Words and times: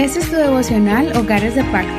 Este 0.00 0.20
es 0.20 0.30
tu 0.30 0.36
devocional 0.36 1.14
Hogares 1.14 1.54
de 1.54 1.62
Pacto. 1.64 1.92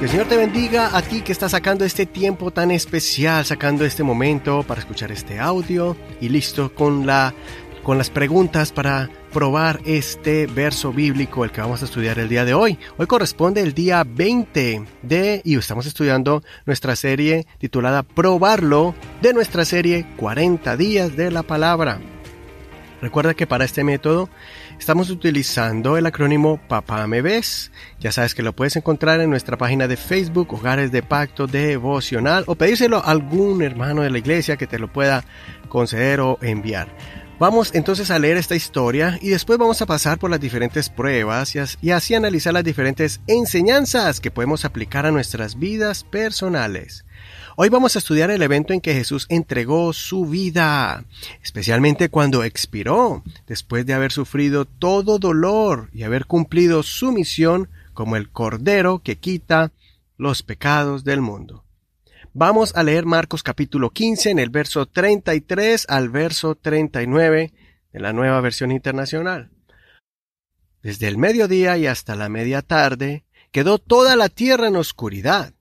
Que 0.00 0.04
el 0.06 0.08
Señor 0.08 0.26
te 0.26 0.36
bendiga 0.36 0.90
a 0.92 1.02
ti 1.02 1.20
que 1.20 1.30
estás 1.30 1.52
sacando 1.52 1.84
este 1.84 2.04
tiempo 2.04 2.50
tan 2.50 2.72
especial, 2.72 3.44
sacando 3.44 3.84
este 3.84 4.02
momento 4.02 4.64
para 4.64 4.80
escuchar 4.80 5.12
este 5.12 5.38
audio 5.38 5.96
y 6.20 6.30
listo 6.30 6.74
con 6.74 7.06
la 7.06 7.32
con 7.84 7.96
las 7.96 8.10
preguntas 8.10 8.72
para 8.72 9.08
probar 9.32 9.80
este 9.84 10.48
verso 10.48 10.92
bíblico, 10.92 11.44
el 11.44 11.52
que 11.52 11.60
vamos 11.60 11.82
a 11.82 11.84
estudiar 11.84 12.18
el 12.18 12.28
día 12.28 12.44
de 12.44 12.54
hoy. 12.54 12.76
Hoy 12.96 13.06
corresponde 13.06 13.60
el 13.60 13.72
día 13.72 14.02
20 14.04 14.84
de, 15.02 15.42
y 15.44 15.56
estamos 15.56 15.86
estudiando 15.86 16.42
nuestra 16.66 16.96
serie 16.96 17.46
titulada 17.58 18.02
Probarlo, 18.02 18.96
de 19.22 19.32
nuestra 19.32 19.64
serie 19.64 20.06
40 20.16 20.76
días 20.76 21.14
de 21.14 21.30
la 21.30 21.44
palabra. 21.44 22.00
Recuerda 23.04 23.34
que 23.34 23.46
para 23.46 23.66
este 23.66 23.84
método 23.84 24.30
estamos 24.78 25.10
utilizando 25.10 25.98
el 25.98 26.06
acrónimo 26.06 26.58
Papá 26.68 27.06
me 27.06 27.20
ves. 27.20 27.70
Ya 28.00 28.10
sabes 28.12 28.34
que 28.34 28.42
lo 28.42 28.54
puedes 28.56 28.76
encontrar 28.76 29.20
en 29.20 29.28
nuestra 29.28 29.58
página 29.58 29.86
de 29.86 29.98
Facebook 29.98 30.54
Hogares 30.54 30.90
de 30.90 31.02
Pacto 31.02 31.46
Devocional 31.46 32.44
o 32.46 32.54
pedírselo 32.54 32.96
a 32.96 33.10
algún 33.10 33.60
hermano 33.60 34.00
de 34.00 34.08
la 34.08 34.16
iglesia 34.16 34.56
que 34.56 34.66
te 34.66 34.78
lo 34.78 34.90
pueda 34.90 35.22
conceder 35.68 36.20
o 36.20 36.38
enviar. 36.40 36.88
Vamos 37.40 37.74
entonces 37.74 38.12
a 38.12 38.18
leer 38.20 38.36
esta 38.36 38.54
historia 38.54 39.18
y 39.20 39.30
después 39.30 39.58
vamos 39.58 39.82
a 39.82 39.86
pasar 39.86 40.18
por 40.20 40.30
las 40.30 40.38
diferentes 40.38 40.88
pruebas 40.88 41.52
y 41.82 41.90
así 41.90 42.14
analizar 42.14 42.52
las 42.52 42.62
diferentes 42.62 43.20
enseñanzas 43.26 44.20
que 44.20 44.30
podemos 44.30 44.64
aplicar 44.64 45.04
a 45.04 45.10
nuestras 45.10 45.58
vidas 45.58 46.04
personales. 46.04 47.04
Hoy 47.56 47.70
vamos 47.70 47.96
a 47.96 47.98
estudiar 47.98 48.30
el 48.30 48.40
evento 48.40 48.72
en 48.72 48.80
que 48.80 48.94
Jesús 48.94 49.26
entregó 49.28 49.92
su 49.92 50.26
vida, 50.26 51.04
especialmente 51.42 52.08
cuando 52.08 52.44
expiró, 52.44 53.24
después 53.48 53.84
de 53.84 53.94
haber 53.94 54.12
sufrido 54.12 54.64
todo 54.64 55.18
dolor 55.18 55.90
y 55.92 56.04
haber 56.04 56.26
cumplido 56.26 56.84
su 56.84 57.10
misión 57.10 57.68
como 57.94 58.14
el 58.14 58.30
Cordero 58.30 59.00
que 59.02 59.18
quita 59.18 59.72
los 60.18 60.44
pecados 60.44 61.02
del 61.02 61.20
mundo. 61.20 61.63
Vamos 62.36 62.74
a 62.74 62.82
leer 62.82 63.06
Marcos 63.06 63.44
capítulo 63.44 63.90
15 63.90 64.30
en 64.30 64.40
el 64.40 64.50
verso 64.50 64.86
33 64.86 65.86
al 65.88 66.08
verso 66.08 66.56
39 66.56 67.52
de 67.92 68.00
la 68.00 68.12
nueva 68.12 68.40
versión 68.40 68.72
internacional. 68.72 69.52
Desde 70.82 71.06
el 71.06 71.16
mediodía 71.16 71.78
y 71.78 71.86
hasta 71.86 72.16
la 72.16 72.28
media 72.28 72.60
tarde 72.60 73.24
quedó 73.52 73.78
toda 73.78 74.16
la 74.16 74.28
tierra 74.28 74.66
en 74.66 74.74
oscuridad 74.74 75.54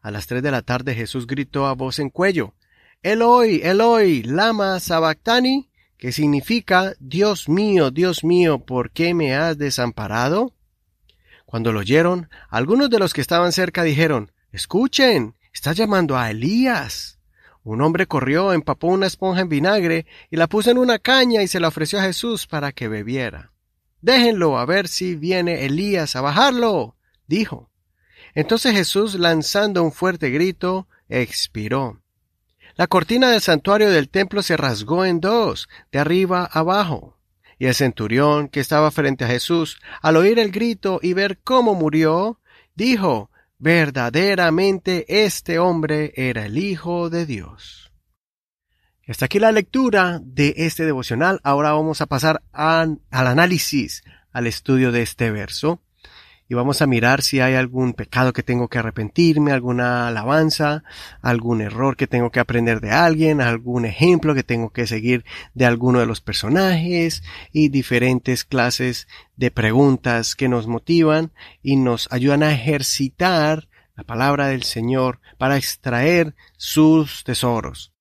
a 0.00 0.10
las 0.10 0.26
tres 0.26 0.42
de 0.42 0.50
la 0.50 0.62
tarde 0.62 0.94
Jesús 0.94 1.26
gritó 1.26 1.66
a 1.66 1.74
voz 1.74 1.98
en 1.98 2.08
cuello, 2.08 2.54
Eloi, 3.02 3.60
Eloi, 3.62 4.22
lama 4.22 4.80
sabactani, 4.80 5.68
que 5.98 6.10
significa, 6.10 6.94
Dios 7.00 7.50
mío, 7.50 7.90
Dios 7.90 8.24
mío, 8.24 8.60
¿por 8.60 8.92
qué 8.92 9.12
me 9.12 9.34
has 9.34 9.58
desamparado? 9.58 10.54
Cuando 11.44 11.70
lo 11.70 11.80
oyeron, 11.80 12.30
algunos 12.48 12.88
de 12.88 12.98
los 12.98 13.12
que 13.12 13.20
estaban 13.20 13.52
cerca 13.52 13.82
dijeron, 13.82 14.32
Escuchen, 14.52 15.34
está 15.54 15.72
llamando 15.72 16.18
a 16.18 16.30
Elías. 16.30 17.18
Un 17.62 17.80
hombre 17.80 18.06
corrió, 18.06 18.52
empapó 18.52 18.88
una 18.88 19.06
esponja 19.06 19.40
en 19.40 19.48
vinagre 19.48 20.04
y 20.30 20.36
la 20.36 20.48
puso 20.48 20.70
en 20.70 20.76
una 20.76 20.98
caña 20.98 21.42
y 21.42 21.48
se 21.48 21.60
la 21.60 21.68
ofreció 21.68 21.98
a 22.00 22.02
Jesús 22.02 22.46
para 22.46 22.72
que 22.72 22.88
bebiera. 22.88 23.52
Déjenlo 24.02 24.58
a 24.58 24.66
ver 24.66 24.88
si 24.88 25.14
viene 25.14 25.64
Elías 25.64 26.16
a 26.16 26.20
bajarlo, 26.20 26.96
dijo. 27.26 27.70
Entonces 28.34 28.74
Jesús, 28.74 29.14
lanzando 29.14 29.82
un 29.82 29.92
fuerte 29.92 30.28
grito, 30.28 30.88
expiró. 31.08 32.02
La 32.76 32.88
cortina 32.88 33.30
del 33.30 33.40
santuario 33.40 33.90
del 33.90 34.08
templo 34.08 34.42
se 34.42 34.56
rasgó 34.56 35.04
en 35.04 35.20
dos, 35.20 35.68
de 35.92 36.00
arriba 36.00 36.44
abajo. 36.44 37.16
Y 37.58 37.66
el 37.66 37.74
centurión, 37.74 38.48
que 38.48 38.60
estaba 38.60 38.90
frente 38.90 39.24
a 39.24 39.28
Jesús, 39.28 39.80
al 40.02 40.16
oír 40.16 40.40
el 40.40 40.50
grito 40.50 40.98
y 41.00 41.12
ver 41.12 41.38
cómo 41.42 41.74
murió, 41.74 42.40
dijo, 42.74 43.30
verdaderamente 43.64 45.06
este 45.24 45.58
hombre 45.58 46.12
era 46.16 46.44
el 46.44 46.58
Hijo 46.58 47.08
de 47.08 47.24
Dios. 47.24 47.90
Hasta 49.08 49.24
aquí 49.24 49.38
la 49.38 49.52
lectura 49.52 50.20
de 50.22 50.52
este 50.58 50.84
devocional. 50.84 51.40
Ahora 51.42 51.72
vamos 51.72 52.02
a 52.02 52.06
pasar 52.06 52.42
al 52.52 53.00
análisis, 53.10 54.04
al 54.32 54.46
estudio 54.46 54.92
de 54.92 55.00
este 55.00 55.30
verso 55.30 55.80
y 56.48 56.54
vamos 56.54 56.82
a 56.82 56.86
mirar 56.86 57.22
si 57.22 57.40
hay 57.40 57.54
algún 57.54 57.94
pecado 57.94 58.32
que 58.32 58.42
tengo 58.42 58.68
que 58.68 58.78
arrepentirme, 58.78 59.52
alguna 59.52 60.08
alabanza, 60.08 60.84
algún 61.22 61.62
error 61.62 61.96
que 61.96 62.06
tengo 62.06 62.30
que 62.30 62.40
aprender 62.40 62.80
de 62.80 62.90
alguien, 62.90 63.40
algún 63.40 63.86
ejemplo 63.86 64.34
que 64.34 64.42
tengo 64.42 64.70
que 64.70 64.86
seguir 64.86 65.24
de 65.54 65.64
alguno 65.64 66.00
de 66.00 66.06
los 66.06 66.20
personajes 66.20 67.22
y 67.52 67.70
diferentes 67.70 68.44
clases 68.44 69.08
de 69.36 69.50
preguntas 69.50 70.34
que 70.34 70.48
nos 70.48 70.66
motivan 70.66 71.32
y 71.62 71.76
nos 71.76 72.08
ayudan 72.12 72.42
a 72.42 72.52
ejercitar 72.52 73.68
la 73.96 74.04
palabra 74.04 74.48
del 74.48 74.64
Señor 74.64 75.20
para 75.38 75.56
extraer 75.56 76.34
sus 76.56 77.24
tesoros. 77.24 77.93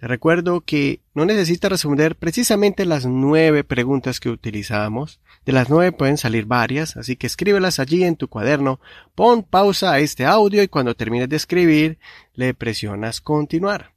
Te 0.00 0.08
recuerdo 0.08 0.62
que 0.62 1.02
no 1.12 1.26
necesitas 1.26 1.70
responder 1.70 2.16
precisamente 2.16 2.86
las 2.86 3.04
nueve 3.04 3.64
preguntas 3.64 4.18
que 4.18 4.30
utilizamos. 4.30 5.20
De 5.44 5.52
las 5.52 5.68
nueve 5.68 5.92
pueden 5.92 6.16
salir 6.16 6.46
varias, 6.46 6.96
así 6.96 7.16
que 7.16 7.26
escríbelas 7.26 7.78
allí 7.78 8.04
en 8.04 8.16
tu 8.16 8.26
cuaderno, 8.28 8.80
pon 9.14 9.42
pausa 9.42 9.92
a 9.92 9.98
este 9.98 10.24
audio 10.24 10.62
y 10.62 10.68
cuando 10.68 10.96
termines 10.96 11.28
de 11.28 11.36
escribir 11.36 11.98
le 12.32 12.54
presionas 12.54 13.20
continuar. 13.20 13.92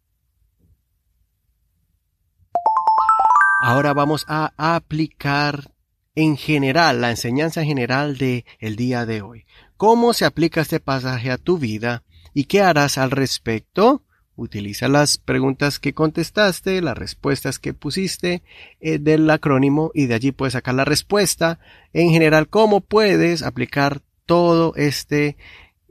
Ahora 3.61 3.93
vamos 3.93 4.25
a 4.27 4.51
aplicar 4.57 5.71
en 6.15 6.35
general 6.35 6.99
la 6.99 7.11
enseñanza 7.11 7.63
general 7.63 8.17
de 8.17 8.43
el 8.59 8.75
día 8.75 9.05
de 9.05 9.21
hoy. 9.21 9.45
¿Cómo 9.77 10.11
se 10.11 10.25
aplica 10.25 10.59
este 10.59 10.81
pasaje 10.81 11.31
a 11.31 11.37
tu 11.37 11.57
vida 11.57 12.03
y 12.33 12.43
qué 12.43 12.61
harás 12.61 12.97
al 12.97 13.11
respecto? 13.11 14.03
Utiliza 14.35 14.87
las 14.87 15.19
preguntas 15.19 15.77
que 15.77 15.93
contestaste, 15.93 16.81
las 16.81 16.97
respuestas 16.97 17.59
que 17.59 17.73
pusiste 17.73 18.41
eh, 18.81 18.97
del 18.97 19.29
acrónimo 19.29 19.91
y 19.93 20.07
de 20.07 20.15
allí 20.15 20.31
puedes 20.31 20.53
sacar 20.53 20.73
la 20.73 20.85
respuesta. 20.85 21.59
En 21.93 22.09
general, 22.09 22.47
cómo 22.47 22.81
puedes 22.81 23.43
aplicar 23.43 24.01
todo 24.25 24.73
este, 24.75 25.37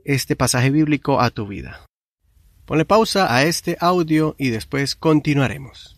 este 0.03 0.35
pasaje 0.35 0.71
bíblico 0.71 1.21
a 1.21 1.29
tu 1.29 1.47
vida. 1.47 1.85
Ponle 2.65 2.83
pausa 2.83 3.33
a 3.33 3.43
este 3.43 3.77
audio 3.79 4.35
y 4.37 4.49
después 4.49 4.95
continuaremos. 4.95 5.97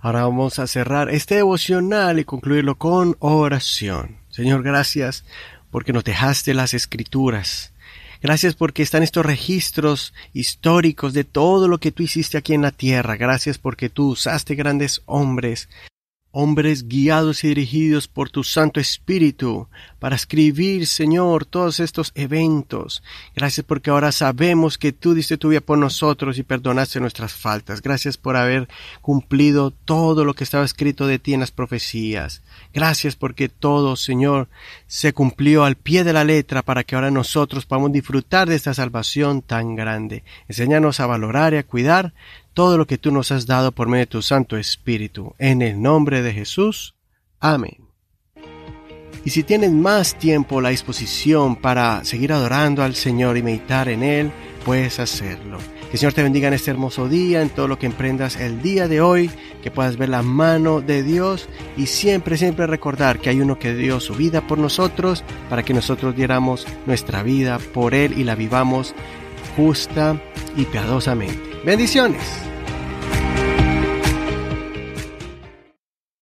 Ahora 0.00 0.22
vamos 0.22 0.58
a 0.58 0.66
cerrar 0.66 1.10
este 1.10 1.36
devocional 1.36 2.20
y 2.20 2.24
concluirlo 2.24 2.76
con 2.76 3.16
oración. 3.18 4.18
Señor, 4.28 4.62
gracias 4.62 5.24
porque 5.70 5.92
nos 5.92 6.04
dejaste 6.04 6.54
las 6.54 6.74
escrituras 6.74 7.73
Gracias 8.24 8.54
porque 8.54 8.82
están 8.82 9.02
estos 9.02 9.26
registros 9.26 10.14
históricos 10.32 11.12
de 11.12 11.24
todo 11.24 11.68
lo 11.68 11.76
que 11.76 11.92
tú 11.92 12.04
hiciste 12.04 12.38
aquí 12.38 12.54
en 12.54 12.62
la 12.62 12.70
tierra. 12.70 13.16
Gracias 13.16 13.58
porque 13.58 13.90
tú 13.90 14.12
usaste 14.12 14.54
grandes 14.54 15.02
hombres 15.04 15.68
hombres 16.36 16.88
guiados 16.88 17.44
y 17.44 17.48
dirigidos 17.48 18.08
por 18.08 18.28
tu 18.28 18.42
Santo 18.42 18.80
Espíritu 18.80 19.68
para 20.00 20.16
escribir, 20.16 20.88
Señor, 20.88 21.46
todos 21.46 21.78
estos 21.78 22.10
eventos. 22.16 23.04
Gracias 23.36 23.64
porque 23.64 23.90
ahora 23.90 24.10
sabemos 24.10 24.76
que 24.76 24.92
tú 24.92 25.14
diste 25.14 25.38
tu 25.38 25.50
vida 25.50 25.60
por 25.60 25.78
nosotros 25.78 26.36
y 26.36 26.42
perdonaste 26.42 26.98
nuestras 26.98 27.34
faltas. 27.34 27.80
Gracias 27.80 28.16
por 28.16 28.36
haber 28.36 28.68
cumplido 29.00 29.70
todo 29.70 30.24
lo 30.24 30.34
que 30.34 30.42
estaba 30.42 30.64
escrito 30.64 31.06
de 31.06 31.20
ti 31.20 31.34
en 31.34 31.40
las 31.40 31.52
profecías. 31.52 32.42
Gracias 32.72 33.14
porque 33.14 33.48
todo, 33.48 33.94
Señor, 33.94 34.48
se 34.88 35.12
cumplió 35.12 35.64
al 35.64 35.76
pie 35.76 36.02
de 36.02 36.12
la 36.12 36.24
letra 36.24 36.62
para 36.62 36.82
que 36.82 36.96
ahora 36.96 37.12
nosotros 37.12 37.64
podamos 37.64 37.92
disfrutar 37.92 38.48
de 38.48 38.56
esta 38.56 38.74
salvación 38.74 39.40
tan 39.40 39.76
grande. 39.76 40.24
Enséñanos 40.48 40.98
a 40.98 41.06
valorar 41.06 41.54
y 41.54 41.58
a 41.58 41.62
cuidar 41.62 42.12
todo 42.54 42.78
lo 42.78 42.86
que 42.86 42.98
tú 42.98 43.10
nos 43.10 43.32
has 43.32 43.46
dado 43.46 43.72
por 43.72 43.88
medio 43.88 44.02
de 44.02 44.06
tu 44.06 44.22
Santo 44.22 44.56
Espíritu. 44.56 45.34
En 45.38 45.60
el 45.60 45.82
nombre 45.82 46.22
de 46.22 46.32
Jesús. 46.32 46.94
Amén. 47.40 47.84
Y 49.24 49.30
si 49.30 49.42
tienes 49.42 49.72
más 49.72 50.18
tiempo 50.18 50.60
la 50.60 50.68
disposición 50.68 51.56
para 51.56 52.04
seguir 52.04 52.32
adorando 52.32 52.82
al 52.82 52.94
Señor 52.94 53.36
y 53.36 53.42
meditar 53.42 53.88
en 53.88 54.02
Él, 54.02 54.30
puedes 54.64 55.00
hacerlo. 55.00 55.58
Que 55.88 55.92
el 55.92 55.98
Señor 55.98 56.12
te 56.12 56.22
bendiga 56.22 56.48
en 56.48 56.54
este 56.54 56.70
hermoso 56.70 57.08
día, 57.08 57.40
en 57.40 57.48
todo 57.48 57.66
lo 57.66 57.78
que 57.78 57.86
emprendas 57.86 58.36
el 58.36 58.60
día 58.60 58.86
de 58.86 59.00
hoy, 59.00 59.30
que 59.62 59.70
puedas 59.70 59.96
ver 59.96 60.10
la 60.10 60.22
mano 60.22 60.82
de 60.82 61.02
Dios 61.02 61.48
y 61.76 61.86
siempre, 61.86 62.36
siempre 62.36 62.66
recordar 62.66 63.18
que 63.18 63.30
hay 63.30 63.40
uno 63.40 63.58
que 63.58 63.74
dio 63.74 63.98
su 63.98 64.14
vida 64.14 64.46
por 64.46 64.58
nosotros 64.58 65.24
para 65.48 65.62
que 65.62 65.72
nosotros 65.72 66.14
diéramos 66.14 66.66
nuestra 66.84 67.22
vida 67.22 67.58
por 67.72 67.94
Él 67.94 68.18
y 68.18 68.24
la 68.24 68.34
vivamos 68.34 68.94
justa 69.56 70.20
y 70.56 70.64
piadosamente. 70.64 71.40
Bendiciones. 71.64 72.53